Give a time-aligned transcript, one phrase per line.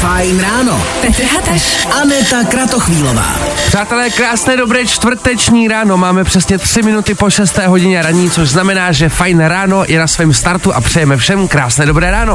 [0.00, 0.86] Fajn ráno.
[1.00, 1.86] Petr Hateš.
[2.00, 3.36] Aneta Kratochvílová.
[3.66, 5.96] Přátelé, krásné dobré čtvrteční ráno.
[5.96, 7.58] Máme přesně 3 minuty po 6.
[7.58, 11.86] hodině raní, což znamená, že fajn ráno je na svém startu a přejeme všem krásné
[11.86, 12.34] dobré ráno.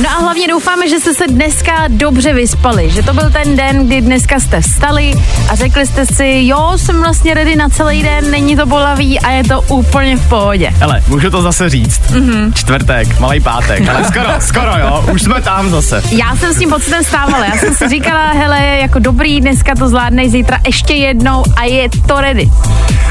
[0.00, 3.86] No a hlavně doufáme, že jste se dneska dobře vyspali, že to byl ten den,
[3.86, 5.12] kdy dneska jste vstali
[5.50, 9.30] a řekli jste si, jo, jsem vlastně ready na celý den, není to bolavý a
[9.30, 10.70] je to úplně v pohodě.
[10.80, 12.00] Hele, můžu to zase říct.
[12.10, 12.52] Mm-hmm.
[12.52, 16.02] Čtvrtek, malý pátek, ale skoro, skoro jo, už jsme tam zase.
[16.10, 19.88] Já jsem s tím pocitem stávala, já jsem si říkala, hele, jako dobrý, dneska to
[19.88, 22.50] zvládnej, zítra ještě jednou a je to ready.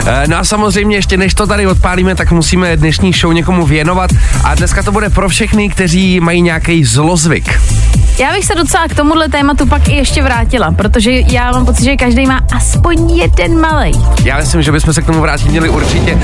[0.08, 4.12] E, No a samozřejmě ještě než to tady odpálíme, tak musíme dnešní show někomu věnovat
[4.44, 7.60] a dneska to bude pro všechny, kteří mají nějaký zlozvyk.
[8.20, 11.84] Já bych se docela k tomuhle tématu pak i ještě vrátila, protože já mám pocit,
[11.84, 13.94] že každý má aspoň jeden malej.
[14.24, 16.20] Já myslím, že bychom se k tomu vrátit měli určitě.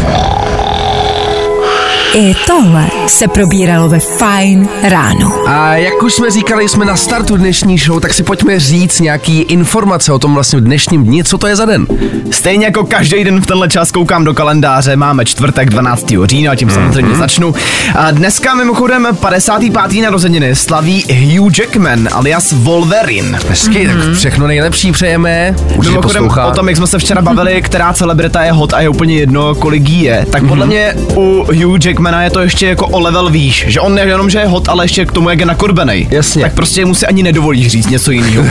[2.16, 5.34] I tohle se probíralo ve Fajn ráno.
[5.48, 9.42] A jak už jsme říkali, jsme na startu dnešní show, tak si pojďme říct nějaký
[9.42, 11.88] informace o tom vlastně dnešním dni, co to je za den.
[12.32, 16.06] Stejně jako každý den v tenhle čas koukám do kalendáře, máme čtvrtek 12.
[16.28, 17.20] října, tím samozřejmě Mhm.
[17.20, 17.54] začnu.
[17.96, 20.02] A dneska mimochodem 55.
[20.02, 21.04] narozeniny slaví
[21.38, 23.40] Hugh Jackman alias Wolverine.
[23.50, 25.56] Hezky, tak všechno nejlepší přejeme.
[25.58, 26.46] Určitě Mimochodem poslouchá.
[26.46, 29.56] o tom, jak jsme se včera bavili, která celebrita je hot a je úplně jedno,
[29.56, 33.30] kolik jí je, tak podle mě u Hugh Jackmana je to ještě jako o level
[33.30, 36.08] výš, že on nejenom, že je hot, ale ještě k tomu, jak je nakorbenej.
[36.12, 36.42] Jasně.
[36.42, 38.44] Tak prostě mu si ani nedovolí říct něco jiného.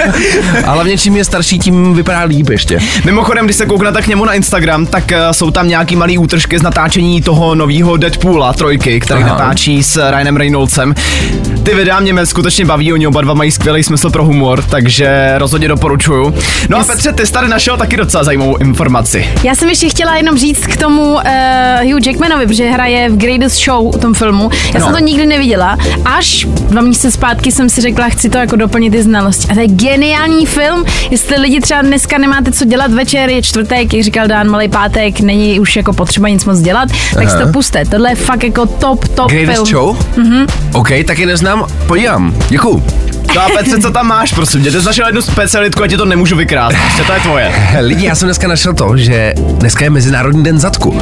[0.64, 2.78] A hlavně čím je starší, tím vypadá líp ještě.
[3.04, 6.58] Mimochodem, když se kouknete k němu na Instagram, tak uh, jsou tam nějaký malý útržky
[6.58, 9.22] z natáčení toho nového Deadpoola trojky, který.
[9.22, 9.30] Aha.
[9.30, 10.94] natáčí s Ryanem Reynoldsem.
[11.68, 15.68] Ty videa mě skutečně baví, oni oba dva mají skvělý smysl pro humor, takže rozhodně
[15.68, 16.34] doporučuju.
[16.68, 19.28] No a Petře, ty jsi tady našel taky docela zajímavou informaci.
[19.44, 21.20] Já jsem ještě chtěla jenom říct k tomu uh,
[21.92, 24.50] Hugh Jackmanovi, protože hraje v Greatest Show u tom filmu.
[24.74, 24.86] Já no.
[24.86, 25.78] jsem to nikdy neviděla.
[26.04, 29.48] Až dva měsíce zpátky jsem si řekla, chci to jako doplnit ty znalosti.
[29.50, 30.84] A to je geniální film.
[31.10, 35.20] Jestli lidi třeba dneska nemáte co dělat večer, je čtvrtek, jak říkal Dan, malý pátek,
[35.20, 37.84] není už jako potřeba nic moc dělat, tak si to puste.
[37.84, 39.66] Tohle je fakt jako top, top Greatest film.
[39.66, 39.96] show?
[40.16, 40.46] Mhm.
[40.72, 41.57] OK, taky neznám.
[41.86, 42.34] Podívám.
[42.48, 43.07] Děkuju.
[43.34, 44.70] No a Petře, co tam máš, prosím tě?
[44.70, 46.76] Ty jsi našel jednu specialitku, a ti to nemůžu vykrást.
[46.76, 47.52] Prostě to je tvoje.
[47.80, 51.00] Lidi, já jsem dneska našel to, že dneska je Mezinárodní den zadku.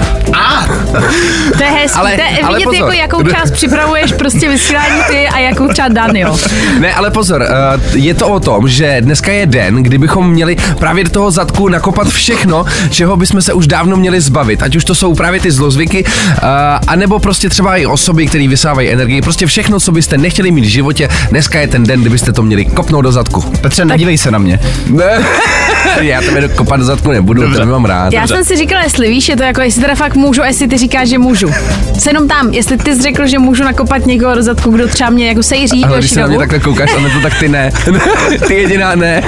[1.59, 1.99] To je hezký.
[1.99, 2.95] Ale- to je ale vidět, pozor.
[2.95, 6.37] jako, jakou část připravuješ prostě vysílání ty a jakou část Dan, jo.
[6.81, 11.05] Ne, ale pozor, uh, je to o tom, že dneska je den, kdybychom měli právě
[11.05, 14.63] do toho zadku nakopat všechno, čeho bychom se už dávno měli zbavit.
[14.63, 16.11] Ať už to jsou právě ty zlozvyky, uh,
[16.87, 19.23] anebo prostě třeba i osoby, které vysávají energii.
[19.23, 22.65] Prostě všechno, co byste nechtěli mít v životě, dneska je ten den, kdybyste to měli
[22.65, 23.41] kopnout do zadku.
[23.41, 24.61] Petře, nedívej se na mě.
[24.87, 25.25] Ne.
[26.01, 27.59] Já tebe kopat do zadku nebudu, Dobře.
[27.59, 28.13] to nemám rád.
[28.13, 30.69] Já jsem si říkala, jestli víš, je to jako, jestli teda fakt můžu, a jestli
[30.69, 31.51] ty říkáš, že můžu.
[31.99, 35.11] Se jenom tam, jestli ty jsi řekl, že můžu nakopat někoho do zadku, kdo třeba
[35.11, 37.73] mě jako sejří Ale když se na mě takhle koukáš, ale to tak ty ne.
[38.47, 39.23] ty jediná ne.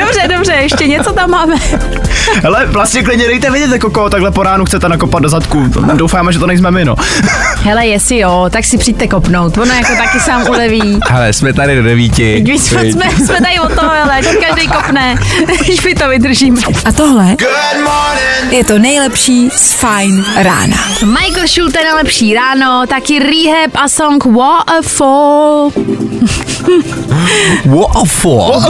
[0.00, 1.54] Dobře, dobře, ještě něco tam máme.
[2.42, 5.66] Hele, vlastně klidně dejte vědět, jako koho takhle po ránu chcete nakopat do zadku.
[5.94, 6.96] Doufáme, že to nejsme my, no.
[7.62, 11.00] Hele, jestli jo, tak si přijďte kopnout, ono jako taky sám uleví.
[11.10, 12.31] Ale jsme tady do devíti.
[12.40, 15.16] Když jsme, jsme, jsme tady o to, hele, ať každý kopne,
[15.64, 16.60] když my to vydržíme.
[16.84, 17.36] A tohle
[18.50, 20.76] je to nejlepší z Fajn rána.
[21.04, 25.72] Michael Schulte na lepší ráno, taky Rehab a song Waterfall.
[27.64, 28.62] Waterfall.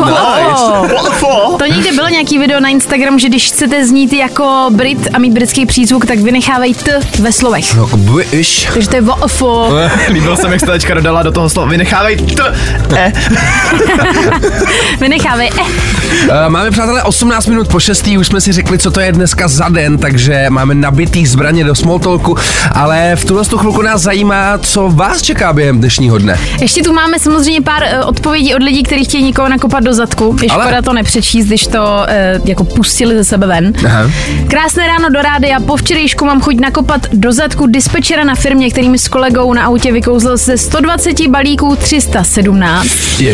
[1.33, 1.59] Oh.
[1.59, 5.33] To někde bylo nějaký video na Instagramu, že když chcete znít jako Brit a mít
[5.33, 7.75] britský přízvuk, tak vynechávají t ve slovech.
[7.75, 8.69] No, jako British.
[8.75, 9.75] Takže to je waterfall.
[10.09, 11.69] Líbil se mi, jak jste teďka dodala do toho slova.
[11.69, 12.55] Vynechávej t,
[12.97, 13.13] e.
[15.01, 15.51] Vynechávej.
[15.61, 16.49] Eh.
[16.49, 18.07] Máme, přátelé, 18 minut po 6.
[18.19, 21.75] Už jsme si řekli, co to je dneska za den, takže máme nabitý zbraně do
[21.75, 22.37] smalltalku,
[22.73, 26.39] ale v tuhle tu chvilku nás zajímá, co vás čeká během dnešního dne.
[26.61, 30.37] Ještě tu máme samozřejmě pár uh, odpovědí od lidí, kteří chtějí někoho nakopat do zadku.
[30.43, 33.73] Je Ale- škoda to nepřečíst, když to uh, jako pustili ze sebe ven.
[33.87, 34.11] Aha.
[34.49, 35.61] Krásné ráno do rádia.
[35.61, 39.93] Po včerejšku mám chuť nakopat do zadku dispečera na firmě, kterým s kolegou na autě
[39.93, 42.87] vykouzl ze 120 balíků 317.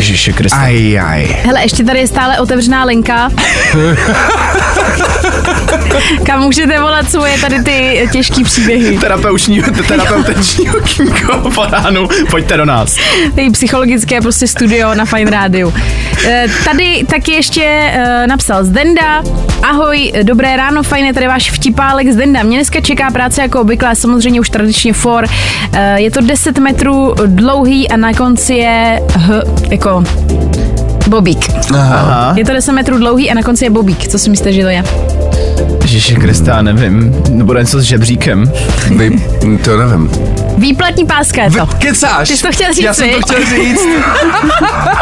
[0.09, 0.57] Ježiši Kriste.
[0.59, 1.37] Aj, aj.
[1.45, 3.29] Hele, ještě tady je stále otevřená linka.
[6.25, 8.97] Kam můžete volat svoje tady ty těžké příběhy.
[8.97, 12.07] Terapeuční, terapeuteční okýnko po ránu.
[12.31, 12.95] Pojďte do nás.
[13.35, 15.73] Tady psychologické prostě studio na Fine Rádiu.
[16.27, 19.23] E, Tady taky ještě e, napsal Zdenda.
[19.63, 22.43] Ahoj, dobré ráno, fajn, tady váš vtipálek Zdenda.
[22.43, 25.25] Mě dneska čeká práce jako obvykle, samozřejmě už tradičně for.
[25.73, 29.98] E, Je to 10 metrů dlouhý a na konci je h, jako
[31.07, 31.49] bobík.
[31.73, 32.33] Aha.
[32.37, 34.07] Je to 10 metrů dlouhý a na konci je bobík.
[34.07, 34.83] Co si myslíte, že to je?
[35.89, 37.15] Ježiši Krista, nevím.
[37.29, 38.51] Nebo něco s žebříkem.
[38.97, 39.11] Vy,
[39.63, 40.09] to nevím.
[40.57, 41.65] Výplatní páska je to.
[41.65, 42.27] Vy, kecáš?
[42.29, 43.81] Ty jsi to chtěl říct, Já jsem to chtěl říct.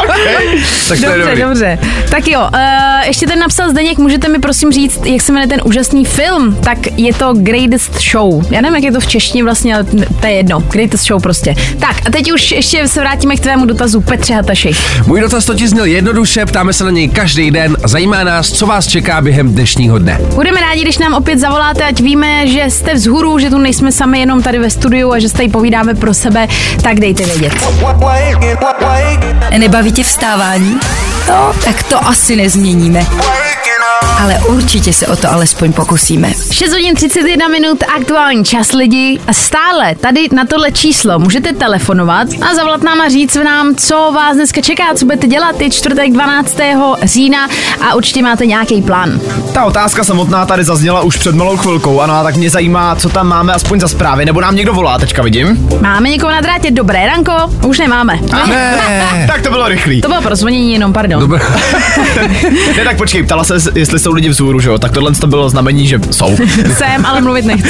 [0.04, 0.58] okay.
[0.88, 1.42] Tak to je Dobře, dobrý.
[1.42, 1.80] dobře.
[2.10, 2.60] Tak jo, uh,
[3.08, 6.56] ještě ten napsal Zdeněk, můžete mi prosím říct, jak se jmenuje ten úžasný film?
[6.64, 8.52] Tak je to Greatest Show.
[8.54, 9.84] Já nevím, jak je to v češtině vlastně, ale
[10.20, 10.60] to je jedno.
[10.60, 11.56] Greatest Show prostě.
[11.80, 14.72] Tak a teď už ještě se vrátíme k tvému dotazu Petře Hataši.
[15.08, 18.66] Můj dotaz totiž zněl jednoduše, ptáme se na něj každý den a zajímá nás, co
[18.68, 20.20] vás čeká během dnešního dne.
[20.36, 24.20] Budeme rádi, když nám opět zavoláte, ať víme, že jste vzhůru, že tu nejsme sami
[24.20, 26.48] jenom tady ve studiu a že se tady povídáme pro sebe,
[26.84, 27.54] tak dejte vědět.
[29.58, 30.80] Nebaví tě vstávání?
[31.30, 33.06] No, tak to asi nezměníme.
[34.22, 36.32] Ale určitě se o to alespoň pokusíme.
[36.52, 39.20] 6 hodin 31 minut, aktuální čas lidi.
[39.28, 44.12] A stále tady na tohle číslo můžete telefonovat a zavolat nám a říct nám, co
[44.16, 45.62] vás dneska čeká, co budete dělat.
[45.62, 46.58] Je čtvrtek 12.
[47.04, 47.48] října
[47.90, 49.20] a určitě máte nějaký plán.
[49.54, 53.10] Ta otázka samotná tady zazněla už před malou chvilkou, ano, a tak mě zajímá, co
[53.10, 55.70] tam máme aspoň za zprávy, nebo nám někdo volá, teďka vidím.
[55.82, 56.72] Máme někoho na drátě?
[56.72, 57.34] Dobré ranko?
[57.68, 58.20] Už nemáme.
[58.48, 58.78] Ne.
[59.28, 60.02] Tak to bylo rychlý.
[60.02, 61.20] To bylo prozvonění jenom, pardon.
[61.20, 61.40] Dobré.
[62.78, 64.78] Ne, tak počkej, ptala se, jestli jsou lidi vzhůru, že jo?
[64.78, 66.36] Tak tohle to bylo znamení, že jsou.
[66.78, 67.70] Jsem, ale mluvit nechci.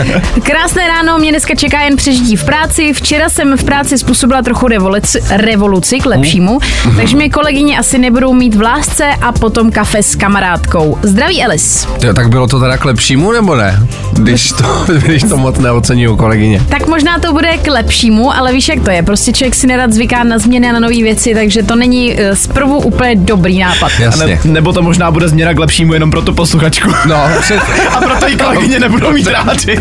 [0.42, 2.92] Krásné ráno, mě dneska čeká jen přežití v práci.
[2.92, 6.58] Včera jsem v práci způsobila trochu revoluci, revoluci k lepšímu,
[6.96, 10.98] takže mě kolegyně asi nebudou mít v lásce a potom kafe s kamarádkou.
[11.02, 11.88] Zdraví Elis.
[12.04, 13.86] Jo, tak bylo to teda k lepšímu, nebo ne?
[14.12, 14.64] Když to,
[15.04, 16.62] když to moc neocení kolegyně.
[16.68, 19.02] Tak možná to bude k lepšímu, ale víš, jak to je.
[19.02, 22.36] Prostě člověk si nerad zvyká na změny a na nové věci, takže to není eh,
[22.36, 23.92] zprvu úplně dobrý nápad.
[24.00, 24.26] Jasně.
[24.26, 26.90] ne, nebo to možná bude změna k lepšímu jenom pro tu posluchačku.
[27.06, 27.60] No, před...
[27.96, 29.76] A proto i kolegyně nebudou mít rádi.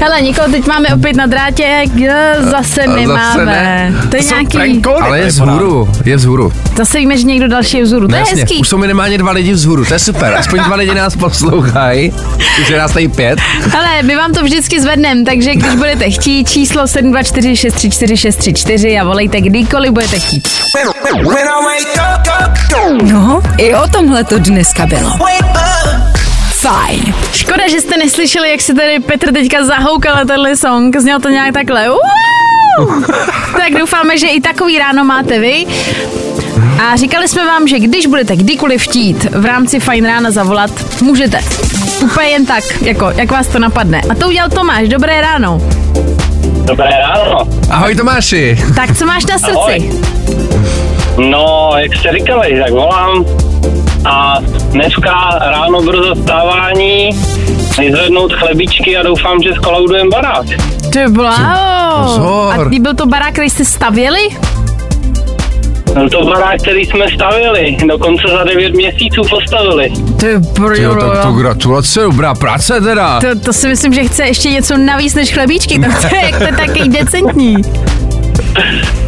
[0.00, 1.84] Hele, nikoho teď máme opět na drátě,
[2.40, 3.44] zase A zase nemáme.
[3.44, 3.94] ne.
[4.10, 4.82] To je jsou nějaký...
[5.00, 6.52] ale je vzhůru, je vzhůru.
[6.76, 8.06] Zase víme, že někdo další je vzhůru.
[8.06, 8.58] To No je jasně, hezký.
[8.58, 10.34] už jsou minimálně dva lidi vzhůru, to je super.
[10.34, 12.12] Aspoň dva lidi nás poslouchají.
[12.60, 13.38] Už je nás tady pět.
[13.78, 19.92] Ale my vám to vždycky zvedneme, takže když budete chtít, číslo 724634634 a volejte kdykoliv
[19.92, 20.48] budete chtít.
[23.02, 25.13] No, i o tomhle to dneska bylo.
[26.60, 27.14] Fajn.
[27.32, 30.96] Škoda, že jste neslyšeli, jak se tady Petr teďka zahoukal tenhle song.
[30.96, 31.88] Zněl to nějak takhle.
[31.88, 31.98] Wow!
[33.58, 35.66] tak doufáme, že i takový ráno máte vy.
[36.82, 40.70] A říkali jsme vám, že když budete kdykoliv chtít v rámci Fajn rána zavolat,
[41.02, 41.40] můžete.
[42.02, 44.02] Úplně jen tak, jako, jak vás to napadne.
[44.10, 44.88] A to udělal Tomáš.
[44.88, 45.60] Dobré ráno.
[46.64, 47.38] Dobré ráno.
[47.70, 48.58] Ahoj Tomáši.
[48.76, 49.54] Tak co máš na srdci?
[49.54, 50.00] Ahoj.
[51.30, 53.24] No, jak jste říkali, tak volám
[54.04, 54.38] a
[54.70, 57.10] dneska ráno brzo vstávání,
[57.78, 60.46] vyzvednout chlebičky a doufám, že skolaudujeme barák.
[60.92, 62.02] Ty bláho.
[62.04, 62.68] Pozor.
[62.76, 64.20] A byl to barák, který jste stavěli?
[65.94, 69.92] Byl to barák, který jsme stavili, dokonce za 9 měsíců postavili.
[70.20, 70.26] Ty
[70.82, 73.20] Jo, tak to gratulace, dobrá práce teda.
[73.20, 75.78] To, to si myslím, že chce ještě něco navíc než chlebíčky.
[75.78, 77.56] To, chce, jak to je taky decentní.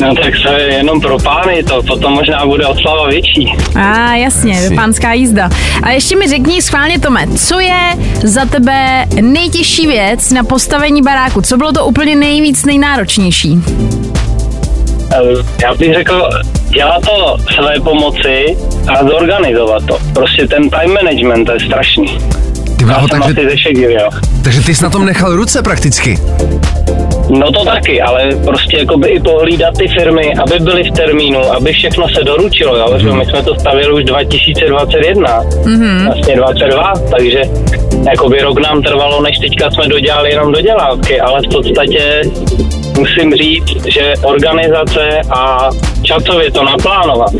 [0.00, 3.52] No tak to je jenom pro pány, to potom možná bude oslava větší.
[3.80, 4.74] A ah, jasně, Asi.
[4.74, 5.50] pánská jízda.
[5.82, 7.80] A ještě mi řekni schválně, Tome, co je
[8.22, 11.42] za tebe nejtěžší věc na postavení baráku?
[11.42, 13.58] Co bylo to úplně nejvíc nejnáročnější?
[15.12, 16.28] Eh, Já bych řekl,
[16.68, 18.56] dělat to své pomoci
[18.88, 19.98] a zorganizovat to.
[20.14, 22.18] Prostě ten time management, to je strašný.
[22.78, 23.34] Ty bláho, takže,
[24.42, 26.18] takže ty jsi na tom nechal ruce prakticky.
[27.30, 31.72] No to taky, ale prostě jakoby i pohlídat ty firmy, aby byly v termínu, aby
[31.72, 32.98] všechno se doručilo, jo?
[33.02, 33.18] Mm.
[33.18, 36.04] My jsme to stavili už 2021, mm-hmm.
[36.04, 37.42] vlastně 22, takže
[38.10, 42.22] jakoby rok nám trvalo, než teďka jsme dodělali jenom dodělávky, ale v podstatě
[42.98, 45.70] musím říct, že organizace a
[46.02, 47.30] časově to naplánovat,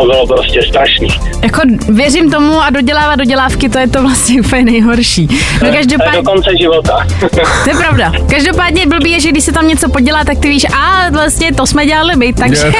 [0.00, 1.08] to bylo prostě strašný.
[1.42, 5.28] Jako věřím tomu a dodělávat dodělávky, to je to vlastně úplně nejhorší.
[5.52, 7.06] No To je každopádně, do konce života.
[7.64, 8.12] to je pravda.
[8.30, 11.66] Každopádně blbý je, že když se tam něco podělá, tak ty víš, a vlastně to
[11.66, 12.62] jsme dělali my, takže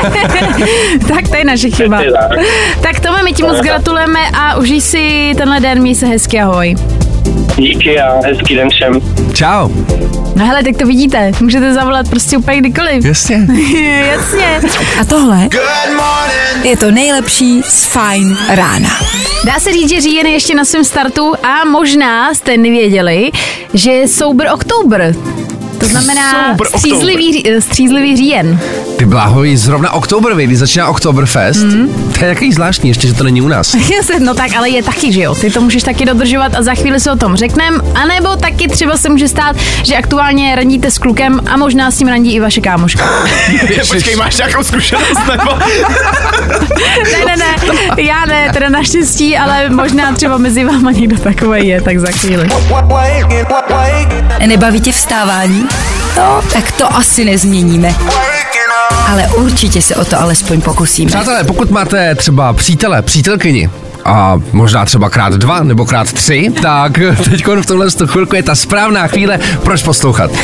[1.08, 2.02] tak to je naše chyba.
[2.82, 3.00] Tak.
[3.00, 6.76] Tome, my ti moc gratulujeme a užij si tenhle den, měj se hezky, ahoj.
[7.56, 8.92] Díky a hezký den všem.
[9.34, 9.68] Čau.
[10.36, 13.04] No hele, tak to vidíte, můžete zavolat prostě úplně kdykoliv.
[13.04, 13.46] Jasně.
[14.12, 14.60] Jasně.
[15.00, 15.48] A tohle
[16.62, 18.90] je to nejlepší z Fajn rána.
[19.44, 23.30] Dá se říct, že říjen je ještě na svém startu a možná jste nevěděli,
[23.74, 25.14] že je Sober Oktober.
[25.78, 26.66] To znamená Oktober.
[26.66, 28.60] střízlivý, střízlivý říjen.
[28.96, 32.12] Ty bláhoj, zrovna Oktobervy, když začíná Oktoberfest, mm.
[32.18, 33.76] to je jaký zvláštní, ještě, že to není u nás.
[34.18, 35.34] no tak, ale je taky, že jo.
[35.34, 37.80] Ty to můžeš taky dodržovat a za chvíli se o tom řeknem.
[37.94, 41.98] A nebo taky třeba se může stát, že aktuálně randíte s klukem a možná s
[41.98, 43.04] tím randí i vaše kámoška.
[43.88, 45.50] Počkej, máš nějakou zkušenost nebo?
[47.26, 51.80] ne, ne, ne, já ne, teda naštěstí, ale možná třeba mezi váma někdo takový je,
[51.80, 52.48] tak za chvíli.
[54.46, 55.67] Nebaví tě vstávání?
[56.16, 57.94] No, tak to asi nezměníme.
[59.08, 61.08] Ale určitě se o to alespoň pokusíme.
[61.08, 63.70] Přátelé, pokud máte třeba přítele, přítelkyni,
[64.04, 66.92] a možná třeba krát dva nebo krát tři, tak
[67.30, 70.30] teď v tomhle chvilku je ta správná chvíle, proč poslouchat.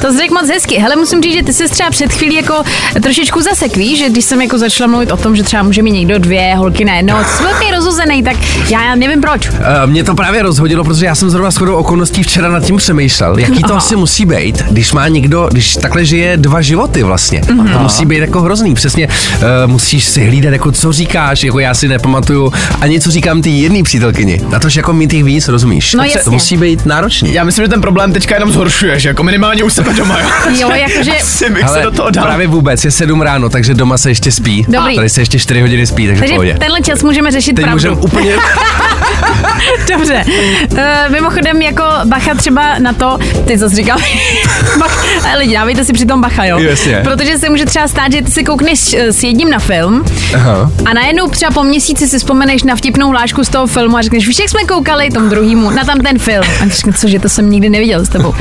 [0.00, 0.78] to řekl moc hezky.
[0.78, 2.54] Hele, musím říct, že ty jsi třeba před chvílí jako
[3.02, 6.18] trošičku zasekví, že když jsem jako začala mluvit o tom, že třeba může mít někdo
[6.18, 8.36] dvě holky na jedno, jsi velký rozuzený, tak
[8.70, 9.48] já nevím proč.
[9.48, 9.56] Uh,
[9.86, 13.62] mě to právě rozhodilo, protože já jsem zrovna shodou okolností včera nad tím přemýšlel, jaký
[13.62, 13.76] to Aha.
[13.76, 17.40] asi musí být, když má někdo, když takhle žije dva životy vlastně.
[17.40, 17.72] Mm-hmm.
[17.72, 18.74] To musí být jako hrozný.
[18.74, 23.42] Přesně uh, musíš si hlídat, jako co říkáš, jako já si nepamatuju a něco říkám
[23.42, 24.40] ty jedný přítelkyni.
[24.48, 25.94] Na to, že jako mít jich víc, rozumíš?
[25.94, 27.34] No to musí být náročný.
[27.34, 30.18] Já myslím, že ten problém teďka jenom zhoršuje, že jako minimálně u sebe doma.
[30.20, 30.26] Jo,
[30.60, 31.12] jo jakože...
[31.20, 32.24] si bych se do toho dal.
[32.24, 34.66] Právě vůbec, je sedm ráno, takže doma se ještě spí.
[34.68, 34.92] Dobrý.
[34.92, 36.54] A tady se ještě čtyři hodiny spí, takže, takže pohodě.
[36.58, 37.76] tenhle čas můžeme řešit Teď pravdu.
[37.76, 38.36] můžeme úplně...
[39.92, 40.24] Dobře.
[40.72, 43.98] Uh, mimochodem, jako bacha třeba na to, ty co jsi říkal,
[44.78, 45.04] bach,
[45.38, 46.58] lidi, dávejte si přitom bacha, jo?
[46.58, 47.00] Jasně.
[47.04, 50.70] Protože se může třeba stát, že ty si koukneš eh, s jedním na film Aha.
[50.84, 54.26] a najednou třeba po měsíci si vzpomeneš na vtipnou hlášku z toho filmu a řekneš,
[54.26, 56.44] víš, jak jsme koukali tomu druhému na tam ten film.
[56.62, 58.34] A ty řekneš, že to jsem nikdy neviděl s tebou.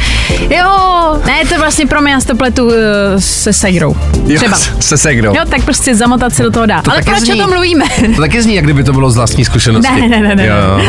[0.49, 0.67] Jo,
[1.31, 2.73] ne, to vlastně pro mě, já to pletu uh,
[3.17, 3.95] se Segrou.
[4.35, 4.57] Třeba.
[4.57, 5.35] Jo, se Segrou.
[5.35, 6.81] Jo, tak prostě zamotat se do toho dá.
[6.81, 7.85] To Ale proč zní, o tom mluvíme?
[8.15, 10.01] To taky zní, jak kdyby to bylo z vlastní zkušenosti.
[10.01, 10.47] Ne, ne, ne, ne.
[10.47, 10.81] Jo.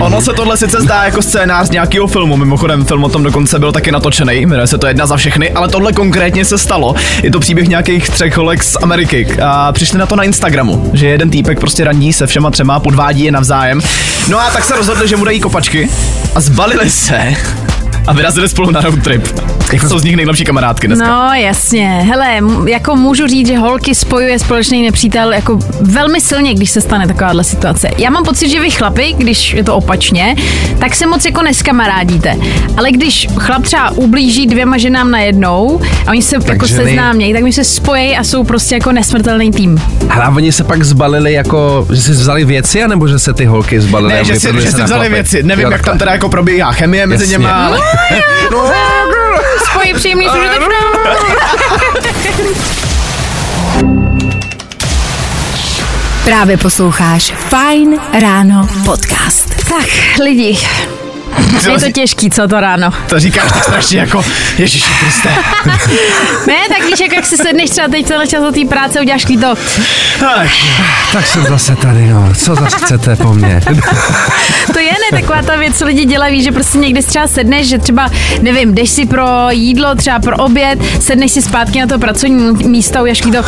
[0.00, 3.72] ono se tohle sice zdá jako scénář nějakého filmu, mimochodem film o tom dokonce byl
[3.72, 6.94] taky natočený, jmenuje se to jedna za všechny, ale tohle konkrétně se stalo.
[7.22, 11.06] Je to příběh nějakých třech holek z Ameriky a přišli na to na Instagramu, že
[11.06, 13.80] jeden týpek prostě randí se všema třema, podvádí je navzájem.
[14.28, 15.88] No a tak se rozhodli, že mu dají kopačky
[16.34, 17.34] a zbalili se
[18.06, 19.28] a vyrazili spolu na road trip.
[19.72, 21.06] Jak jsou z nich nejlepší kamarádky dneska.
[21.06, 26.70] No jasně, hele, jako můžu říct, že holky spojuje společný nepřítel jako velmi silně, když
[26.70, 27.90] se stane takováhle situace.
[27.98, 30.36] Já mám pocit, že vy chlapi, když je to opačně,
[30.78, 32.36] tak se moc jako neskamarádíte.
[32.76, 36.84] Ale když chlap třeba ublíží dvěma ženám najednou a oni se tak jako ženy...
[36.84, 39.82] seznámějí, tak oni se spojí a jsou prostě jako nesmrtelný tým.
[40.10, 43.80] Ale oni se pak zbalili jako, že si vzali věci, anebo že se ty holky
[43.80, 44.14] zbalily?
[44.14, 45.42] Ne, že si, že si vzali věci.
[45.42, 47.50] Nevím, jo, jak tam teda jako probíhá chemie mezi něma.
[47.50, 47.80] Ale...
[48.50, 48.70] No,
[49.70, 50.32] Spojí příjemný s
[56.24, 59.68] Právě posloucháš Fine Ráno podcast.
[59.68, 59.86] Tak,
[60.22, 60.58] lidi,
[61.72, 62.90] je to těžký, co to ráno.
[63.08, 64.24] To říkáš tak strašně jako,
[64.58, 65.28] Ježíši Kriste.
[66.46, 69.24] ne, tak víš, jak, jak si sedneš třeba teď celý čas do té práce, uděláš
[69.40, 69.54] to.
[70.20, 70.48] Tak,
[71.12, 72.34] tak jsem zase tady, no.
[72.34, 73.60] Co zase chcete po mně?
[74.72, 77.78] to je ne taková ta věc, co lidi dělají, že prostě někdy třeba sedneš, že
[77.78, 78.10] třeba,
[78.42, 83.02] nevím, jdeš si pro jídlo, třeba pro oběd, sedneš si zpátky na to pracovní místo,
[83.02, 83.30] uděláš to.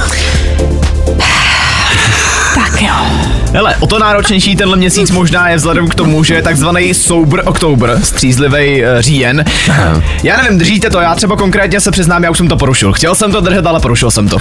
[2.54, 3.33] tak jo.
[3.54, 7.42] Hele, o to náročnější tenhle měsíc možná je vzhledem k tomu, že je takzvaný Sober
[7.44, 9.44] Oktober, střízlivý uh, říjen.
[9.70, 10.02] Aha.
[10.22, 12.92] Já nevím, držíte to, já třeba konkrétně se přiznám, já už jsem to porušil.
[12.92, 14.38] Chtěl jsem to držet, ale porušil jsem to.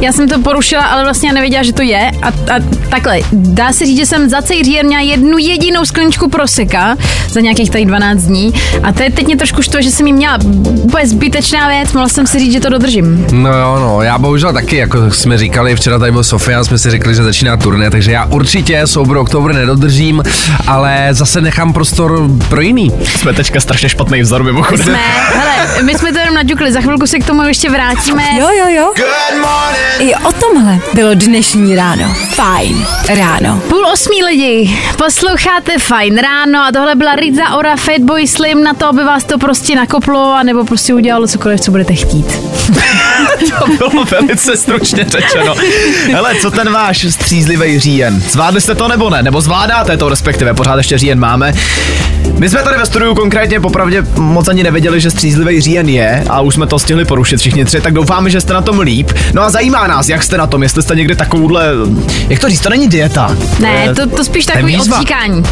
[0.00, 2.10] Já jsem to porušila, ale vlastně nevěděla, že to je.
[2.22, 6.28] A, a takhle, dá se říct, že jsem za celý říjen měla jednu jedinou skleničku
[6.28, 6.96] proseka
[7.28, 8.52] za nějakých tady 12 dní.
[8.82, 10.38] A to je teď mě trošku štve, že jsem jí měla
[10.82, 13.26] úplně zbytečná věc, mohla jsem si říct, že to dodržím.
[13.32, 16.90] No jo, no, já bohužel taky, jako jsme říkali, včera tady byl Sofia, jsme si
[16.90, 20.22] řekli, že začíná turné, takže já určitě určitě soubor oktober nedodržím,
[20.66, 22.92] ale zase nechám prostor pro jiný.
[23.04, 24.86] Jsme teďka strašně špatný vzor mimochodem.
[24.86, 24.98] Jsme,
[25.34, 28.22] hele, my jsme to jenom naďukli, za chvilku se k tomu ještě vrátíme.
[28.38, 28.92] Jo, jo, jo.
[29.98, 32.14] I o tomhle bylo dnešní ráno.
[32.34, 33.62] Fajn ráno.
[33.68, 38.86] Půl osmí lidi, posloucháte Fajn ráno a tohle byla Riza Ora Fatboy Slim na to,
[38.86, 42.26] aby vás to prostě nakoplo a nebo prostě udělalo cokoliv, co budete chtít.
[43.58, 45.54] to bylo velice stručně řečeno.
[46.12, 48.22] Hele, co ten váš střízlivý říjen?
[48.44, 49.22] Zvládli jste to nebo ne?
[49.22, 51.52] Nebo zvládáte to, respektive pořád ještě říjen máme.
[52.38, 56.40] My jsme tady ve studiu konkrétně popravdě moc ani nevěděli, že střízlivý říjen je a
[56.40, 59.12] už jsme to stihli porušit všichni tři, tak doufáme, že jste na tom líp.
[59.32, 61.68] No a zajímá nás, jak jste na tom, jestli jste někdy takovouhle,
[62.28, 63.36] jak to říct, to není dieta.
[63.58, 65.42] Ne, to, to spíš takový odříkání.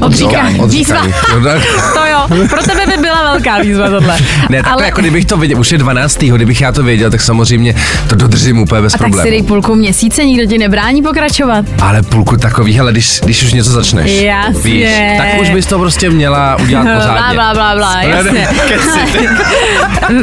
[0.00, 0.58] Odříkání.
[0.58, 0.98] No, Výzva.
[1.00, 1.14] odříkání.
[1.34, 1.62] No, tak.
[1.94, 4.18] To jo, pro tebe by byla velká výzva tohle.
[4.48, 6.18] Ne, takhle Ale- jako kdybych to věděl, už je 12.
[6.36, 7.74] kdybych já to věděl, tak samozřejmě
[8.08, 9.30] to dodržím úplně bez A tak si problémů.
[9.30, 11.64] dej půlku měsíce, nikdo ti nebrání pokračovat.
[11.82, 14.60] Ale půlku takových, ale když, když už něco začneš, Jasně.
[14.62, 14.88] víš,
[15.18, 17.34] tak už bys to prostě měla udělat pořádně.
[17.34, 18.48] bla, bla, bla, jasně.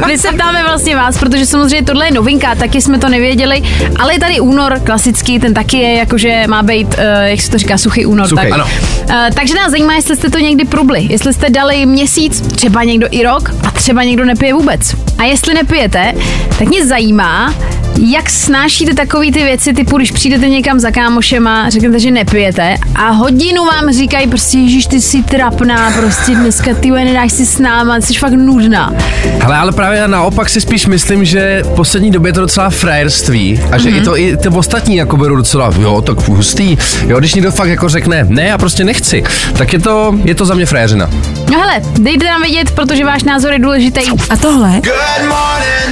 [0.07, 3.62] My se ptáme vlastně vás, protože samozřejmě tohle je novinka, taky jsme to nevěděli,
[4.00, 7.57] ale je tady únor klasický, ten taky je jakože má být, uh, jak se to
[7.57, 8.27] říká, suchý únor.
[8.27, 8.41] Suchý.
[8.43, 8.51] tak.
[8.51, 8.65] Ano.
[9.10, 13.07] Uh, takže nás zajímá, jestli jste to někdy prubli, jestli jste dali měsíc, třeba někdo
[13.12, 14.95] i rok a třeba někdo nepije vůbec.
[15.17, 16.13] A jestli nepijete,
[16.59, 17.53] tak mě zajímá,
[18.00, 23.10] jak snášíte takový ty věci, typu když přijdete někam za kámošema, řeknete, že nepijete a
[23.10, 28.01] hodinu vám říkají prostě, Ježíš, ty jsi trapná, prostě dneska ty nedáš si s náma,
[28.01, 28.94] jsi fakt nudná.
[29.39, 33.60] Hele, ale právě naopak si spíš myslím, že v poslední době je to docela frajerství
[33.72, 36.77] a že i to i ty ostatní jako berou docela, jo, tak hustý.
[37.08, 39.24] Jo, když někdo fakt jako řekne, ne, já prostě nechci,
[39.58, 41.10] tak je to, je to za mě frajeřina.
[41.51, 44.01] No hele, dejte nám vědět, protože váš názor je důležitý.
[44.30, 44.82] A tohle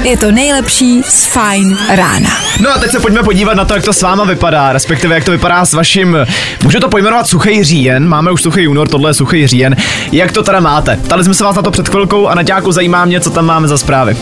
[0.03, 2.29] je to nejlepší z Fine rána.
[2.59, 5.23] No a teď se pojďme podívat na to, jak to s váma vypadá, respektive jak
[5.23, 6.17] to vypadá s vaším,
[6.63, 9.75] můžu to pojmenovat suchý říjen, máme už suchý únor, tohle je suchý říjen.
[10.11, 10.97] Jak to teda máte?
[10.97, 13.45] Ptali jsme se vás na to před chvilkou a na ťáku zajímá mě, co tam
[13.45, 14.17] máme za zprávy.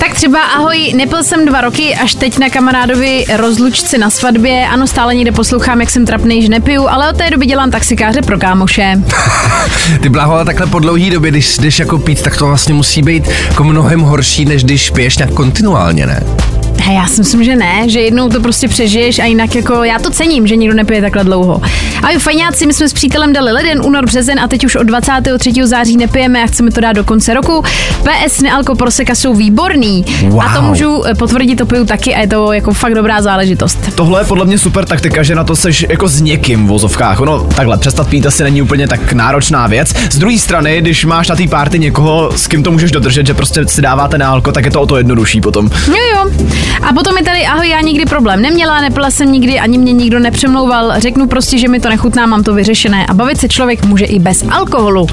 [0.00, 4.66] Tak třeba ahoj, nepil jsem dva roky, až teď na kamarádovi rozlučce na svatbě.
[4.66, 8.22] Ano, stále někde poslouchám, jak jsem trapný, že nepiju, ale od té doby dělám taxikáře
[8.22, 9.02] pro kámoše.
[10.00, 13.02] Ty bláho, ale takhle po dlouhý době, když jdeš jako pít, tak to vlastně musí
[13.02, 16.22] být jako mnohem horší, než když piješ nějak kontinuálně, ne?
[16.80, 19.98] He, já si myslím, že ne, že jednou to prostě přežiješ a jinak jako já
[19.98, 21.60] to cením, že někdo nepije takhle dlouho.
[22.02, 24.82] A vy fajňáci, my jsme s přítelem dali leden, únor, březen a teď už od
[24.82, 25.52] 23.
[25.64, 27.64] září nepijeme a chceme to dát do konce roku.
[28.02, 30.40] PS nealko proseka jsou výborný Wow.
[30.42, 33.78] a to můžu eh, potvrdit, to piju taky a je to jako fakt dobrá záležitost.
[33.94, 37.20] Tohle je podle mě super taktika, že na to seš jako s někým v vozovkách.
[37.20, 39.94] Ono takhle, přestat pít asi není úplně tak náročná věc.
[40.10, 43.34] Z druhé strany, když máš na té párty někoho, s kým to můžeš dodržet, že
[43.34, 45.70] prostě si dáváte na alko, tak je to o to jednodušší potom.
[45.88, 46.30] Jo, jo.
[46.82, 50.18] A potom je tady, ahoj, já nikdy problém neměla, nepila jsem nikdy, ani mě nikdo
[50.18, 50.92] nepřemlouval.
[50.98, 53.06] Řeknu prostě, že mi to nechutná, mám to vyřešené.
[53.06, 55.06] A bavit se člověk může i bez alkoholu.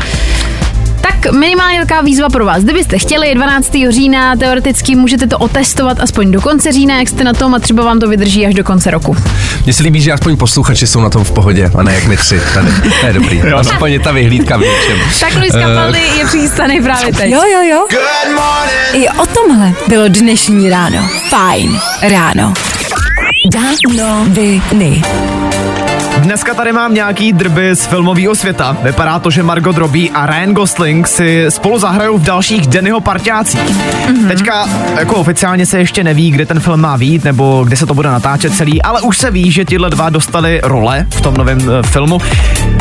[1.01, 2.63] Tak minimálně taková výzva pro vás.
[2.63, 3.71] Kdybyste chtěli, je 12.
[3.89, 7.83] října, teoreticky můžete to otestovat aspoň do konce října, jak jste na tom a třeba
[7.83, 9.17] vám to vydrží až do konce roku.
[9.63, 12.17] Mně se líbí, že aspoň posluchači jsou na tom v pohodě, a ne jak my
[12.17, 12.67] tři tady.
[13.01, 13.41] To je dobrý.
[13.55, 14.97] Aspoň je ta vyhlídka v něčem.
[15.19, 17.31] Tak Luis Capaldi je přistaný právě teď.
[17.31, 17.87] Jo, jo, jo.
[19.17, 21.09] O tomhle bylo dnešní ráno.
[21.29, 22.53] Fajn ráno.
[23.53, 25.01] Danoviny.
[26.19, 28.77] Dneska tady mám nějaký drby z filmového světa.
[28.83, 33.59] Vypadá to, že Margot Robbie a Ryan Gosling si spolu zahrajou v dalších Dennyho parťácích.
[33.59, 34.27] Mm-hmm.
[34.27, 37.93] Teďka jako oficiálně se ještě neví, kde ten film má být nebo kde se to
[37.93, 41.57] bude natáčet celý, ale už se ví, že tihle dva dostali role v tom novém
[41.57, 42.17] uh, filmu.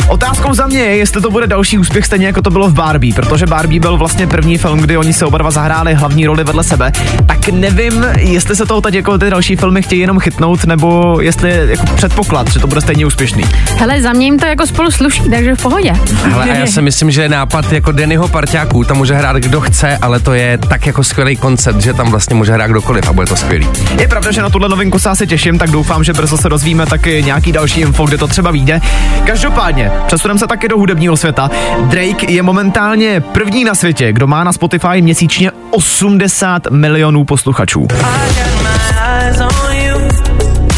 [0.09, 3.15] Otázkou za mě je, jestli to bude další úspěch stejně jako to bylo v Barbie,
[3.15, 6.65] protože Barbie byl vlastně první film, kdy oni se oba dva zahráli hlavní roli vedle
[6.65, 6.93] sebe.
[7.27, 11.51] Tak nevím, jestli se toho teď jako ty další filmy chtějí jenom chytnout, nebo jestli
[11.51, 13.45] je jako předpoklad, že to bude stejně úspěšný.
[13.79, 15.93] Hele, za mě jim to jako spolu sluší, takže v pohodě.
[16.25, 19.99] Hele, a já si myslím, že nápad jako Dennyho parťáků, tam může hrát kdo chce,
[20.03, 23.27] ale to je tak jako skvělý koncept, že tam vlastně může hrát kdokoliv a bude
[23.27, 23.69] to skvělý.
[24.01, 26.87] Je pravda, že na tuhle novinku se asi těším, tak doufám, že brzo se dozvíme
[26.87, 28.81] taky nějaký další info, kde to třeba vyjde.
[29.27, 31.51] Každopádně, přesuneme se taky do hudebního světa.
[31.81, 37.87] Drake je momentálně první na světě, kdo má na Spotify měsíčně 80 milionů posluchačů.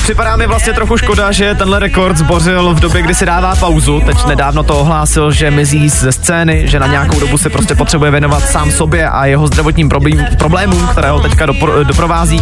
[0.02, 4.00] Připadá mi vlastně trochu škoda, že tenhle rekord zbořil v době, kdy si dává pauzu.
[4.06, 8.10] Teď nedávno to ohlásil, že mizí ze scény, že na nějakou dobu se prostě potřebuje
[8.10, 12.40] věnovat sám sobě a jeho zdravotním problém, problémům, které ho teďka dopro, doprovází.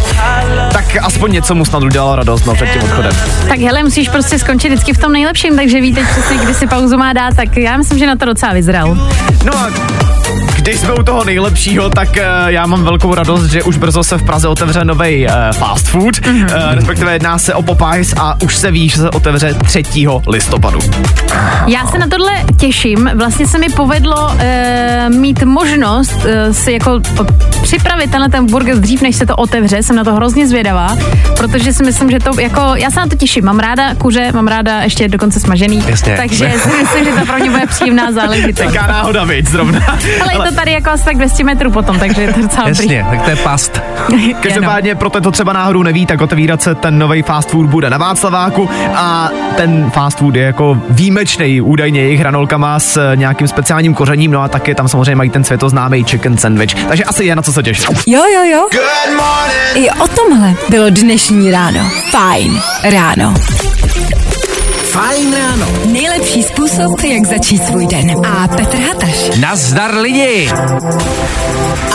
[0.71, 3.11] Tak aspoň něco mu snad udělalo radost no, před tím odchodem.
[3.49, 6.67] Tak hele, musíš prostě skončit vždycky v tom nejlepším, takže ví teď přesně, kdy si
[6.67, 8.97] pauzu má dát, tak já myslím, že na to docela vyzral.
[9.45, 9.69] No a
[10.55, 14.17] když jsme u toho nejlepšího, tak uh, já mám velkou radost, že už brzo se
[14.17, 16.67] v Praze otevře nový uh, fast food, mm-hmm.
[16.67, 19.83] uh, respektive jedná se o Popeyes a už se ví, že se otevře 3.
[20.27, 20.79] listopadu.
[21.67, 23.09] Já se na tohle těším.
[23.15, 26.99] Vlastně se mi povedlo uh, mít možnost uh, si jako
[27.61, 29.83] připravit tenhle ten burger dřív, než se to otevře.
[29.83, 30.97] Jsem na to hrozně zvědavá,
[31.37, 33.45] protože si myslím, že to jako, já se na to těším.
[33.45, 36.15] Mám ráda kuře, mám ráda ještě dokonce smažený, Jasně.
[36.17, 38.65] takže si myslím, že to pro mě bude příjemná záležitost.
[38.65, 39.79] Taká náhoda, viď, zrovna.
[40.21, 42.67] Ale je to tady jako asi tak 200 metrů potom, takže je to docela.
[42.67, 43.81] Jasně, tak to je past.
[44.41, 47.97] Každopádně, pro to třeba náhodou neví, tak otevírat se ten nový fast food bude na
[47.97, 54.31] Václaváku a ten fast food je jako výjimečný, údajně jejich hranolkama s nějakým speciálním kořením,
[54.31, 56.85] no a taky tam samozřejmě mají ten světoznámý chicken sandwich.
[56.87, 57.85] Takže asi je na co se těšit.
[58.07, 58.67] Jo, jo, jo.
[59.75, 61.79] I o tomhle bylo dnešní ráno.
[62.11, 63.33] Fajn ráno.
[64.91, 65.67] Fajn ráno.
[65.91, 68.11] Nejlepší způsob, jak začít svůj den.
[68.25, 69.39] A Petr Hataš.
[69.39, 70.49] Nazdar lidi!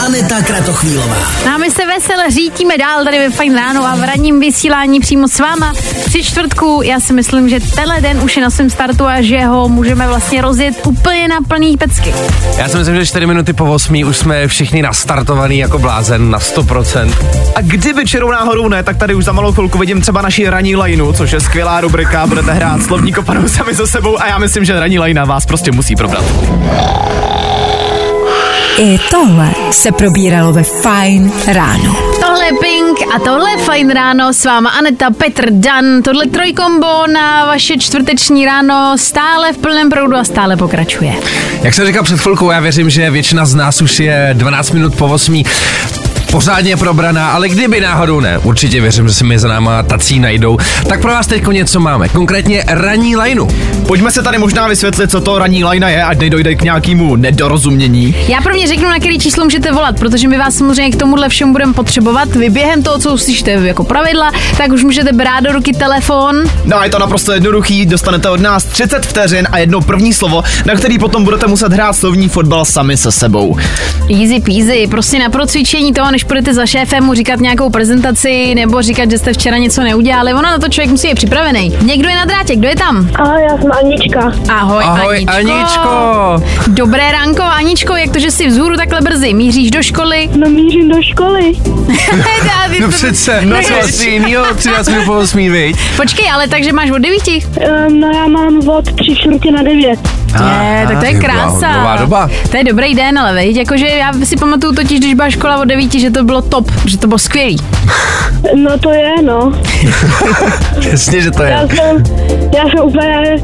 [0.07, 1.17] Aneta Kratochvílová.
[1.47, 5.01] No a my se vesele řítíme dál tady ve Fajn ráno a v ranním vysílání
[5.01, 5.73] přímo s váma.
[6.05, 9.45] Při čtvrtku já si myslím, že tenhle den už je na svém startu a že
[9.45, 12.15] ho můžeme vlastně rozjet úplně na plný pecky.
[12.59, 16.39] Já si myslím, že 4 minuty po 8 už jsme všichni nastartovaný jako blázen na
[16.39, 17.15] 100%.
[17.55, 20.77] A kdyby čirou náhodou ne, tak tady už za malou chvilku vidím třeba naši ranní
[20.77, 24.65] lajnu, což je skvělá rubrika, budete hrát slovní kopanou sami za sebou a já myslím,
[24.65, 26.25] že ranní lajna vás prostě musí probrat.
[28.79, 31.97] I tohle se probíralo ve Fajn ráno.
[32.21, 36.03] Tohle je Pink a tohle je Fajn ráno s váma Aneta, Petr, Dan.
[36.03, 41.13] Tohle trojkombo na vaše čtvrteční ráno stále v plném proudu a stále pokračuje.
[41.63, 44.95] Jak jsem říkal před chvilkou, já věřím, že většina z nás už je 12 minut
[44.95, 45.43] po 8
[46.35, 50.59] pořádně probraná, ale kdyby náhodou ne, určitě věřím, že se mi za náma tací najdou,
[50.89, 53.49] tak pro vás teď něco máme, konkrétně ranní lajnu.
[53.87, 58.17] Pojďme se tady možná vysvětlit, co to ranní lajna je, ať nedojde k nějakému nedorozumění.
[58.29, 61.29] Já pro mě řeknu, na který číslo můžete volat, protože my vás samozřejmě k tomuhle
[61.29, 62.29] všemu budeme potřebovat.
[62.29, 66.43] Vy během toho, co uslyšíte jako pravidla, tak už můžete brát do ruky telefon.
[66.65, 70.43] No a je to naprosto jednoduchý, dostanete od nás 30 vteřin a jedno první slovo,
[70.67, 73.57] na který potom budete muset hrát slovní fotbal sami se sebou.
[74.11, 78.83] Easy peasy, prostě na procvičení toho, než půjdete za šéfem mu říkat nějakou prezentaci nebo
[78.83, 81.73] říkat, že jste včera něco neudělali, ona na to člověk musí je připravený.
[81.83, 83.09] Někdo je na drátě, kdo je tam?
[83.15, 84.33] Ahoj, já jsem Anička.
[84.49, 85.53] Ahoj, Ahoj Aničko.
[85.53, 85.91] Aničko.
[86.67, 89.35] Dobré ránko, Aničko, jak to, že jsi vzhůru takhle brzy?
[89.35, 90.31] Míříš do školy?
[90.45, 91.53] No mířím do školy.
[92.81, 95.73] No přece, no co asi jinýho, 13 minut po 8.
[95.97, 97.21] Počkej, ale takže máš od 9?
[97.29, 100.24] Um, no já mám od 3 čtvrtě na 9.
[100.35, 101.73] Aha, tak to je krása.
[101.73, 102.31] Nová doba.
[102.51, 105.65] To je dobrý den, ale veď, jakože já si pamatuju totiž, když byla škola od
[105.65, 107.57] 9, že to bylo top, že to bylo skvělý.
[108.55, 109.53] No to je, no.
[110.91, 111.51] Jasně, že to je.
[111.51, 112.03] Já jsem,
[112.57, 113.37] já jsem úplně,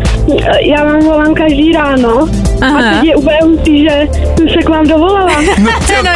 [0.66, 2.28] já vám volám každý ráno
[2.60, 2.90] Aha.
[2.90, 5.26] a teď je úplně hustý, že jsem se k vám dovolala.
[5.58, 6.10] no, tě, no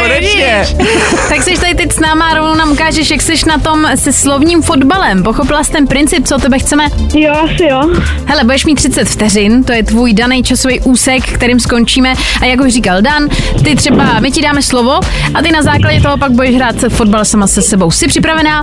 [1.29, 4.13] tak jsi tady teď s náma a rovnou nám ukážeš, jak jsi na tom se
[4.13, 5.23] slovním fotbalem.
[5.23, 6.87] Pochopila jsi ten princip, co tebe chceme?
[7.15, 7.81] Jo, asi jo.
[8.25, 12.13] Hele, budeš mít 30 vteřin, to je tvůj daný čas časový úsek, kterým skončíme.
[12.41, 13.23] A jak už říkal Dan,
[13.63, 14.99] ty třeba, my ti dáme slovo
[15.33, 17.91] a ty na základě toho pak budeš hrát fotbal sama se sebou.
[17.91, 18.61] Jsi připravená?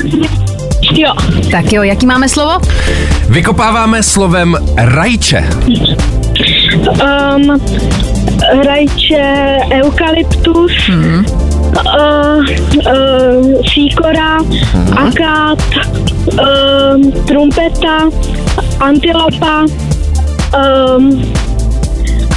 [0.92, 1.12] Jo.
[1.50, 2.60] Tak jo, jaký máme slovo?
[3.28, 5.44] Vykopáváme slovem rajče.
[7.36, 7.60] Um,
[8.66, 11.24] rajče, eukalyptus, Mhm.
[11.98, 12.44] uh,
[12.86, 14.98] uh, síkora, Mhm.
[14.98, 15.58] akát,
[16.32, 17.98] um, trumpeta,
[18.80, 19.64] antilopa,
[20.96, 21.32] um,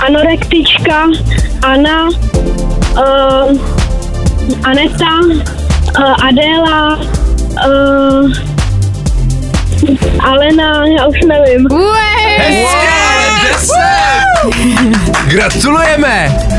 [0.01, 1.03] anorektička,
[1.63, 3.59] Ana, um,
[4.63, 5.19] Aneta,
[5.97, 6.99] uh, Adéla,
[7.67, 8.31] uh,
[10.19, 11.67] Alena, já už nevím.
[11.71, 12.05] Ué!
[15.27, 16.54] Gratulujeme!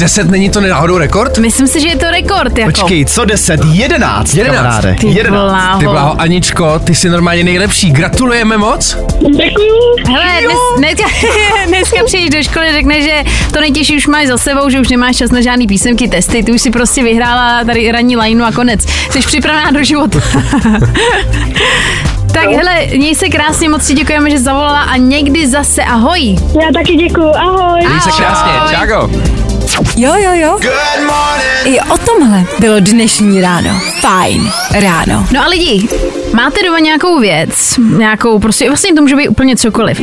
[0.00, 1.38] 10 není to náhodou rekord?
[1.38, 2.58] Myslím si, že je to rekord.
[2.58, 2.70] Jako.
[2.70, 3.60] Počkej, co 10?
[3.72, 4.56] 11, 11.
[4.56, 4.96] kamaráde.
[5.00, 5.30] Ty 11.
[5.30, 5.80] bláho.
[5.80, 7.90] Ty bláho, Aničko, ty jsi normálně nejlepší.
[7.90, 8.96] Gratulujeme moc.
[9.18, 9.74] Děkuju.
[10.08, 11.04] Hele, dnes, dneska,
[11.66, 15.16] dneska přijdeš do školy, řekne, že to nejtěžší už máš za sebou, že už nemáš
[15.16, 18.86] čas na žádný písemky, testy, ty už si prostě vyhrála tady ranní lineu a konec.
[19.10, 20.18] Jsi připravená do života.
[22.32, 26.36] tak hele, měj se krásně, moc si děkujeme, že zavolala a někdy zase ahoj.
[26.62, 27.32] Já taky děkuju.
[27.34, 27.80] Ahoj.
[27.88, 29.10] Měj se krásně, čágo.
[29.96, 30.58] Jo, jo, jo.
[31.64, 33.80] I o tomhle bylo dnešní ráno.
[34.00, 35.26] Fajn ráno.
[35.32, 35.88] No a lidi,
[36.32, 40.00] máte doma nějakou věc, nějakou, prostě vlastně to může být úplně cokoliv,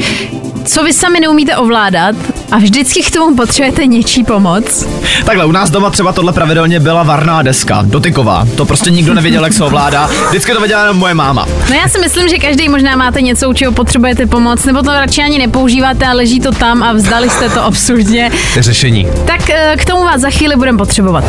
[0.67, 2.15] co vy sami neumíte ovládat
[2.51, 4.88] a vždycky k tomu potřebujete něčí pomoc.
[5.25, 8.47] Takhle, u nás doma třeba tohle pravidelně byla varná deska, dotyková.
[8.58, 10.10] To prostě nikdo nevěděl, jak se ovládá.
[10.30, 11.45] Vždycky to věděla jenom moje máma.
[11.69, 14.91] No já si myslím, že každý možná máte něco, u čeho potřebujete pomoc, nebo to
[14.93, 18.32] radši ani nepoužíváte a leží to tam a vzdali jste to absurdně.
[18.60, 19.08] Řešení.
[19.27, 21.23] Tak eh, k tomu vás za chvíli budeme potřebovat.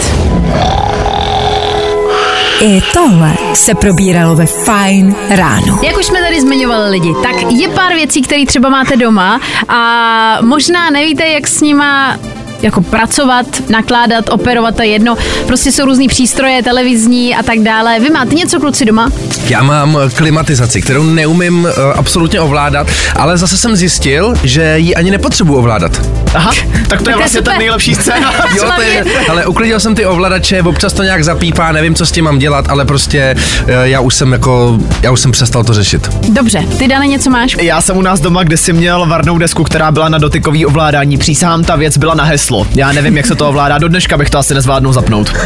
[2.60, 5.80] I tohle se probíralo ve Fajn ráno.
[5.82, 10.38] Jak už jsme tady zmiňovali lidi, tak je pár věcí, které třeba máte doma a
[10.40, 12.18] možná nevíte, jak s nima
[12.62, 15.16] jako pracovat, nakládat, operovat, to je jedno.
[15.46, 18.00] Prostě jsou různý přístroje, televizní a tak dále.
[18.00, 19.10] Vy máte něco kluci doma?
[19.48, 25.10] Já mám klimatizaci, kterou neumím uh, absolutně ovládat, ale zase jsem zjistil, že ji ani
[25.10, 26.00] nepotřebuji ovládat.
[26.34, 26.52] Aha,
[26.88, 28.34] tak to to je vlastně ten nejlepší scénář.
[28.56, 32.12] Jo, to je, ale uklidil jsem ty ovladače, občas to nějak zapípá, nevím, co s
[32.12, 33.36] tím mám dělat, ale prostě
[33.66, 36.10] eh, já už jsem jako, já už jsem přestal to řešit.
[36.28, 37.56] Dobře, ty Dane něco máš?
[37.60, 41.18] Já jsem u nás doma, kde si měl varnou desku, která byla na dotykový ovládání.
[41.18, 42.66] Přísahám, ta věc byla na heslo.
[42.74, 43.78] Já nevím, jak se to ovládá.
[43.78, 45.32] Do dneška bych to asi nezvládnul zapnout.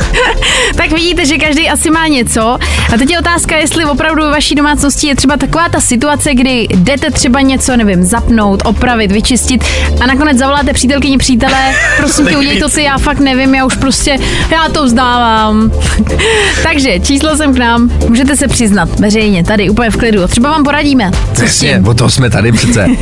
[0.76, 2.40] Tak vidíte, že každý asi má něco.
[2.94, 6.66] A teď je otázka, jestli opravdu ve vaší domácnosti je třeba taková ta situace, kdy
[6.70, 9.64] jdete třeba něco, nevím, zapnout, opravit, vyčistit
[10.00, 13.76] a nakonec zavoláte přítelkyni přítele, prosím tě, udělej to ty, já fakt nevím, já už
[13.76, 14.18] prostě,
[14.50, 15.72] já to vzdávám.
[16.62, 20.26] Takže číslo sem k nám, můžete se přiznat veřejně, tady úplně v klidu.
[20.28, 21.10] Třeba vám poradíme.
[21.34, 22.86] Co Přesně, o toho jsme tady přece.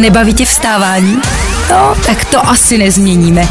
[0.00, 1.18] Nebaví tě vstávání?
[1.70, 3.48] No, tak to asi nezměníme.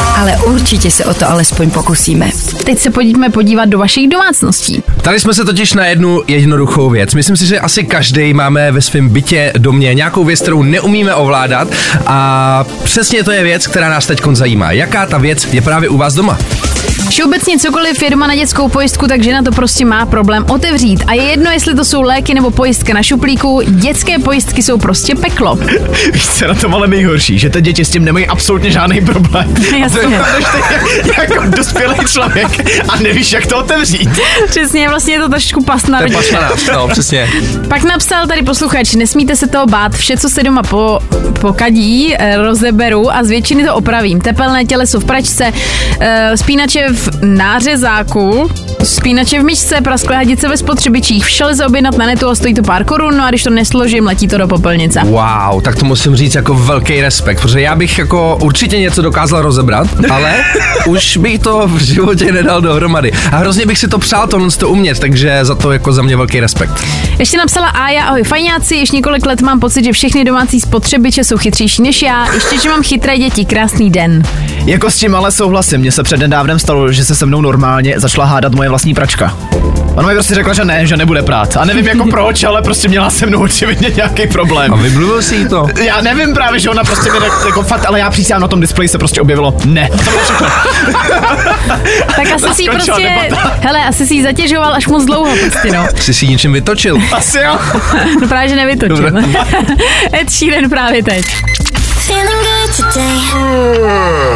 [0.00, 2.30] Ale určitě se o to alespoň pokusíme.
[2.64, 4.82] Teď se pojďme podívat do vašich domácností.
[5.02, 7.14] Tady jsme se totiž na jednu jednoduchou věc.
[7.14, 11.68] Myslím si, že asi každý máme ve svém bytě, domě nějakou věc, kterou neumíme ovládat
[12.06, 14.72] a přesně to je věc, která nás teď zajímá.
[14.72, 16.38] Jaká ta věc je právě u vás doma?
[17.14, 21.04] Všeobecně cokoliv je doma na dětskou pojistku, tak žena to prostě má problém otevřít.
[21.06, 25.14] A je jedno, jestli to jsou léky nebo pojistka na šuplíku, dětské pojistky jsou prostě
[25.14, 25.54] peklo.
[26.12, 29.00] Víš, co je na tom ale nejhorší, že ty děti s tím nemají absolutně žádný
[29.00, 29.54] problém.
[29.78, 30.08] Jasně.
[30.08, 32.48] Než ty jako dospělý člověk
[32.88, 34.10] a nevíš, jak to otevřít.
[34.48, 36.36] Přesně, vlastně je to trošku pas na rodiče.
[36.36, 37.30] pas no, přesně.
[37.68, 41.00] Pak napsal tady posluchač, nesmíte se toho bát, vše, co se doma po,
[41.40, 44.20] pokadí, eh, rozeberu a z většiny to opravím.
[44.20, 45.52] Tepelné těleso v pračce,
[46.00, 48.50] eh, spínače v nářezáku,
[48.84, 51.24] spínače v myšce, prasklé hadice ve spotřebičích.
[51.24, 54.06] Vše lze objednat na netu a stojí to pár korun, no a když to nesložím,
[54.06, 55.00] letí to do popelnice.
[55.04, 59.42] Wow, tak to musím říct jako velký respekt, protože já bych jako určitě něco dokázal
[59.42, 60.34] rozebrat, ale
[60.86, 63.12] už bych to v životě nedal dohromady.
[63.32, 66.16] A hrozně bych si to přál tohle to umět, takže za to jako za mě
[66.16, 66.84] velký respekt.
[67.18, 71.36] Ještě napsala Aja, ahoj fajňáci, již několik let mám pocit, že všechny domácí spotřebiče jsou
[71.36, 74.22] chytřejší než já, ještě, že mám chytré děti, krásný den.
[74.66, 75.80] Jako s tím ale souhlasím.
[75.80, 79.34] Mně se přednedávnem stalo, že se se mnou normálně začala hádat moje vlastní pračka.
[79.94, 81.56] Ona mi prostě řekla, že ne, že nebude prát.
[81.56, 84.72] A nevím jako proč, ale prostě měla se mnou očividně nějaký problém.
[84.72, 85.66] A vymluvil si jí to?
[85.82, 88.60] Já nevím právě, že ona prostě mi tak, jako fakt, ale já přísahám na tom
[88.60, 89.88] displeji se prostě objevilo ne.
[89.88, 90.46] To bylo všechno.
[92.16, 93.56] Tak asi si prostě, debata.
[93.60, 95.86] hele, asi si ji zatěžoval až moc dlouho prostě, no.
[95.96, 96.98] Jsi si něčím vytočil?
[97.12, 97.58] Asi jo.
[98.20, 99.12] No právě, že nevytočil.
[100.20, 101.26] Ed Sheeran právě teď.
[102.06, 104.34] Feeling good today.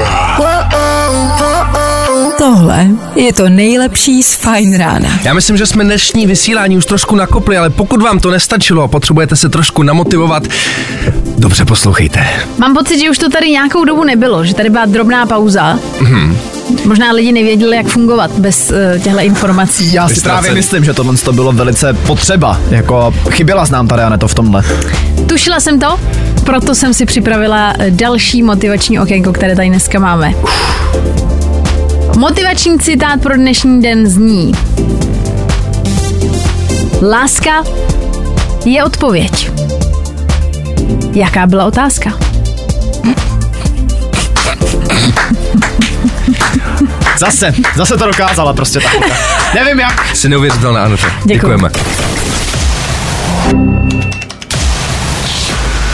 [2.48, 5.08] Tohle je to nejlepší z Fine rána.
[5.24, 8.88] Já myslím, že jsme dnešní vysílání už trošku nakopli, ale pokud vám to nestačilo a
[8.88, 10.42] potřebujete se trošku namotivovat,
[11.38, 12.26] dobře poslouchejte.
[12.58, 15.78] Mám pocit, že už to tady nějakou dobu nebylo, že tady byla drobná pauza.
[16.00, 16.38] Mhm.
[16.84, 19.92] Možná lidi nevěděli, jak fungovat bez uh, těchto informací.
[19.92, 20.42] Já si Vystracený.
[20.42, 22.60] právě myslím, že tohle to bylo velice potřeba.
[22.70, 24.64] Jako chyběla znám tady Aneto v tomhle.
[25.26, 26.00] Tušila jsem to,
[26.44, 30.34] proto jsem si připravila další motivační okénko, které tady dneska máme.
[32.18, 34.52] Motivační citát pro dnešní den zní
[37.10, 37.64] Láska
[38.64, 39.50] je odpověď.
[41.12, 42.12] Jaká byla otázka?
[47.18, 48.96] Zase, zase to dokázala prostě tak.
[49.54, 50.16] Nevím jak.
[50.16, 50.96] Jsi neuvěřitelná, ano.
[51.24, 51.70] Děkujeme.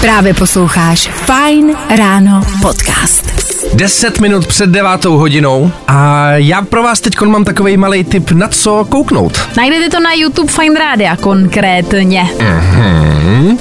[0.01, 3.34] Právě posloucháš Fine ráno podcast.
[3.75, 8.49] 10 minut před devátou hodinou a já pro vás teď mám takový malý tip, na
[8.49, 9.49] co kouknout.
[9.57, 12.29] Najdete to na YouTube Fine Rádia konkrétně.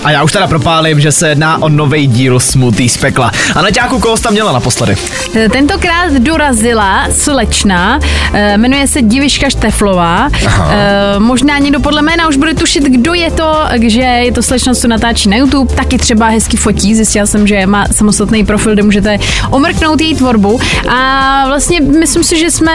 [0.03, 3.31] A já už teda propálím, že se jedná o nový díl Smutý z pekla.
[3.55, 4.95] A Neťáku, koho jsi tam měla naposledy?
[5.35, 7.99] E, Tentokrát dorazila slečna,
[8.33, 10.29] e, jmenuje se Diviška Šteflová.
[10.71, 14.73] E, Možná někdo podle jména už bude tušit, kdo je to, že je to slečna,
[14.73, 16.95] co natáčí na YouTube, taky třeba hezky fotí.
[16.95, 19.17] Zjistila jsem, že má samostatný profil, kde můžete
[19.49, 20.59] omrknout její tvorbu.
[20.89, 22.71] A vlastně myslím si, že jsme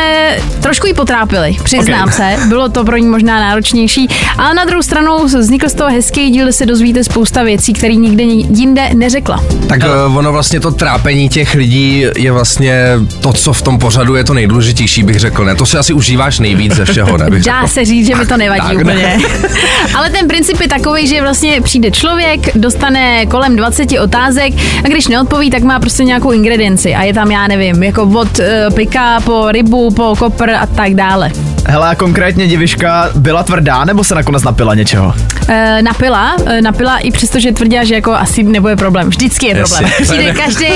[0.60, 2.12] trošku ji potrápili, přiznám Ok.
[2.14, 2.36] se.
[2.48, 6.44] Bylo to pro ní možná náročnější, ale na druhou stranu vznikl z toho hezký díl,
[6.44, 9.44] kde se dozvíte spousta věcí, které nikde jinde neřekla.
[9.68, 12.84] Tak uh, ono vlastně to trápení těch lidí je vlastně
[13.20, 15.44] to, co v tom pořadu je to nejdůležitější, bych řekl.
[15.44, 17.30] Ne, to si asi užíváš nejvíc ze všeho, ne?
[17.30, 17.72] Bych Dá řekl.
[17.72, 18.92] se říct, že mi to nevadí Tak, ne.
[18.92, 19.18] úplně.
[19.94, 25.08] Ale ten princip je takový, že vlastně přijde člověk, dostane kolem 20 otázek a když
[25.08, 29.20] neodpoví, tak má prostě nějakou ingredienci a je tam, já nevím, jako od uh, pika
[29.20, 31.32] po rybu, po kopr a tak dále.
[31.66, 35.14] Hele, a konkrétně diviška byla tvrdá, nebo se nakonec napila něčeho?
[35.48, 39.08] E, napila, e, napila i přesto, že tvrdila, že jako asi nebude problém.
[39.08, 39.84] Vždycky je problém.
[39.84, 40.04] Jasně.
[40.04, 40.66] Přijde každý,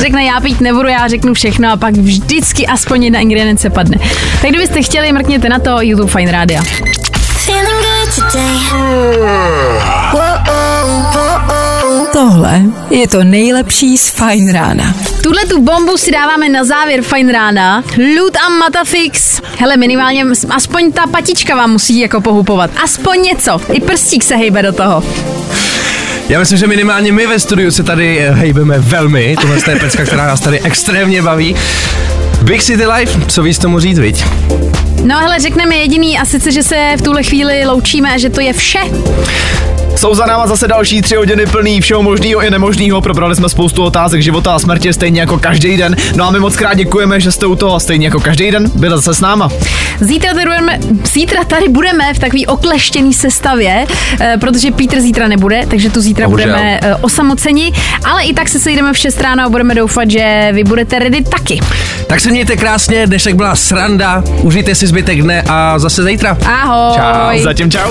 [0.00, 3.96] řekne já pít nebudu, já řeknu všechno a pak vždycky aspoň jedna ingredience padne.
[4.42, 6.62] Tak kdybyste chtěli, mrkněte na to YouTube Fine Radio.
[7.22, 8.58] Feeling good today.
[10.12, 11.31] Whoa, oh, whoa, oh.
[12.32, 14.94] Tohle je to nejlepší z Fine Rána.
[15.22, 17.84] Tuhle tu bombu si dáváme na závěr fajn rána.
[18.16, 19.40] Loot a Matafix.
[19.58, 22.70] Hele, minimálně aspoň ta patička vám musí jako pohupovat.
[22.84, 23.60] Aspoň něco.
[23.72, 25.04] I prstík se hejbe do toho.
[26.28, 29.36] Já myslím, že minimálně my ve studiu se tady eh, hejbeme velmi.
[29.40, 31.56] Tohle je pecka, která nás tady extrémně baví.
[32.42, 34.24] Big City Life, co víš tomu říct, viď?
[35.04, 38.40] No hele, řekneme jediný a sice, že se v tuhle chvíli loučíme a že to
[38.40, 38.80] je vše.
[39.96, 43.00] Jsou za náma zase další tři hodiny plný všeho možného i nemožného.
[43.00, 45.96] Probrali jsme spoustu otázek života a smrti, stejně jako každý den.
[46.16, 48.96] No a my moc krát děkujeme, že jste u toho stejně jako každý den byli
[48.96, 49.48] zase s náma.
[50.00, 50.78] Zítra tady budeme,
[51.12, 53.86] zítra tady budeme v takové okleštěné sestavě,
[54.20, 56.48] eh, protože Pítr zítra nebude, takže tu zítra Bohužel.
[56.48, 57.72] budeme eh, osamoceni,
[58.04, 61.24] ale i tak se sejdeme v 6 ráno a budeme doufat, že vy budete ready
[61.24, 61.60] taky.
[62.06, 66.38] Tak se mějte krásně, dnešek byla sranda, užijte si zbytek dne a zase zítra.
[66.46, 66.96] Ahoj.
[66.96, 67.42] Čau.
[67.44, 67.90] Zatím čau.